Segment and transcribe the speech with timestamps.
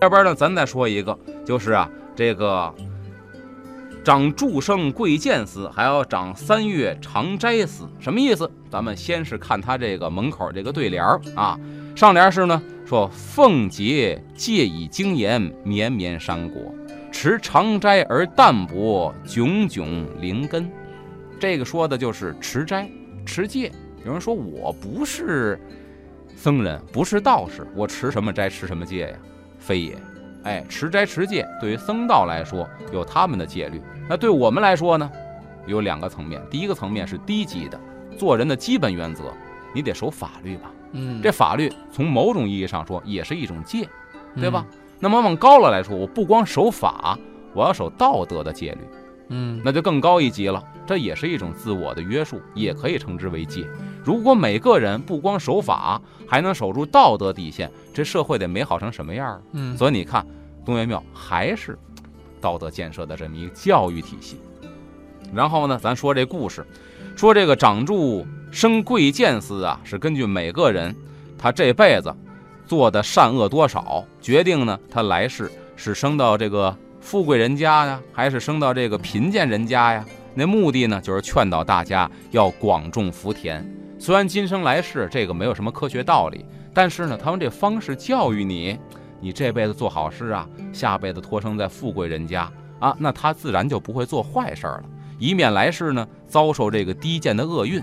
[0.00, 2.74] 这边呢，咱再说一个，就是啊，这个
[4.02, 8.50] 长祝生贵贱司，还要长三月长斋司，什么意思？
[8.70, 11.60] 咱们先是看他这个门口这个对联儿啊，
[11.94, 16.74] 上联是呢说凤节借以精严，绵绵山果，
[17.12, 20.70] 持长斋而淡泊，炯炯灵根。
[21.38, 22.90] 这个说的就是持斋
[23.26, 23.70] 持戒。
[24.06, 25.60] 有人说我不是
[26.36, 29.16] 僧人，不是道士，我持什么斋，持什么戒呀？
[29.60, 30.02] 非也，
[30.42, 35.08] 哎，持斋持戒对于僧道来说有他们的戒律，那对我们来说呢，
[35.66, 36.42] 有两个层面。
[36.50, 37.78] 第一个层面是低级的，
[38.18, 39.32] 做人的基本原则，
[39.72, 40.72] 你得守法律吧？
[40.92, 43.88] 嗯，这法律从某种意义上说也是一种戒，
[44.34, 44.66] 对吧？
[44.98, 47.16] 那么往高了来说，我不光守法，
[47.54, 48.80] 我要守道德的戒律，
[49.28, 50.62] 嗯，那就更高一级了。
[50.86, 53.64] 这也是一种自我的约束，也可以称之为戒。
[54.04, 59.42] 如果每个人不光守法，还能守住道德底线，这社会得美好成什么样？
[59.52, 60.26] 嗯，所以你看，
[60.64, 61.78] 东岳庙还是
[62.40, 64.40] 道德建设的这么一个教育体系。
[65.34, 66.66] 然后呢，咱说这故事，
[67.14, 70.94] 说这个长柱升贵贱司啊，是根据每个人
[71.38, 72.12] 他这辈子
[72.66, 80.04] 做的善恶多少，决定呢他来世是升到这个富贵人家呀，还是升到这个贫贱人家呀？
[80.34, 83.64] 那目的呢，就是劝导大家要广种福田。
[84.00, 88.78] 虽然今生来世这个没有什么科学道理，但是呢，他们这方式教育你，
[89.20, 94.82] 你这辈子做好事啊，下辈子托生在富贵人家啊，那他自然就不会做坏事了，
[95.18, 97.82] 以免来世呢遭受这个低贱的厄运。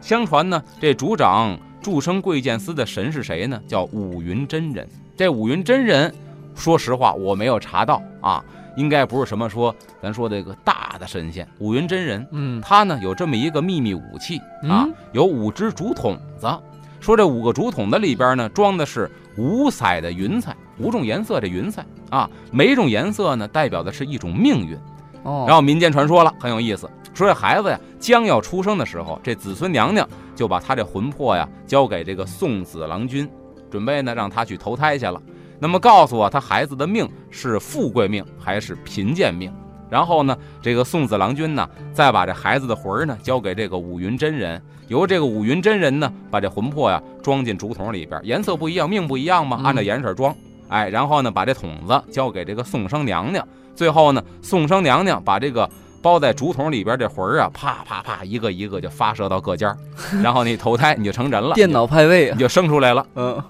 [0.00, 3.60] 相传呢，这主掌祝生贵贱司的神是谁呢？
[3.66, 4.88] 叫五云真人。
[5.16, 6.14] 这五云真人，
[6.54, 8.44] 说实话我没有查到啊。
[8.76, 14.38] 应该不是什么说，咱说这个大的神仙五云真人，嗯，他呢有这么一个秘密武器
[14.68, 16.46] 啊，有五只竹筒子。
[17.00, 24.76] 说这五个竹筒子里边呢装的是五彩的云彩，五种颜色的云彩啊，每种颜色呢代表的是一种命运。
[25.22, 33.28] 哦，然后民间传说了，很有意思，说这孩子呀将要出生的时候，这子孙娘娘就把他这魂魄呀交给这个送子郎君，
[33.70, 35.20] 准备呢让他去投胎去了。
[35.58, 39.52] 那么告诉我，他孩子的命是富贵命还是贫贱命？
[39.88, 50.34] 然后呢，这个送子郎君呢，再把这孩子的魂儿呢交给这个五云真人，由这个五云真人呢把这魂魄呀装进竹筒里边，颜色不一样，命不一样嘛，按照颜色装。
[50.68, 53.46] 哎，然后呢，把这筒子交给这个宋生娘娘，
[53.76, 55.70] 最后呢，宋生娘娘把这个
[56.02, 59.72] 包在竹筒里边这魂儿啊，啪啪啪一个一个就发射到各家，
[60.20, 63.40] 然后你投胎你就成人了， 电脑派位你就生出来了，嗯。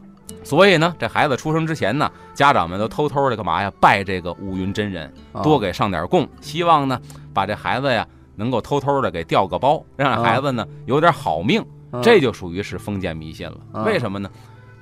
[0.43, 3.73] 所以呢，这孩子出生之前呢，家长们都偷偷的干嘛呀？
[3.81, 7.01] 拜这个五云真人，多给上点供，希望呢，
[7.33, 11.65] 把这孩子呀能够偷偷的给调个包，让孩子呢有点好命。
[12.03, 13.85] 这就属于是封建迷信了。
[13.85, 14.29] 为什么呢？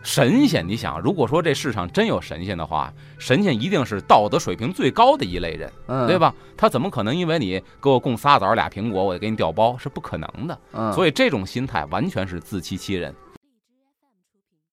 [0.03, 5.71] 神仙，你想，如果说这世上真有神仙的话，神仙一定是道德水平最高的一类人，
[6.07, 6.35] 对吧？
[6.57, 9.79] 他怎么可能因为你给我供仨枣俩苹果，我就给你调包？
[9.79, 10.59] 是不可能的。
[10.93, 13.15] 所以这种心态完全是自欺欺人。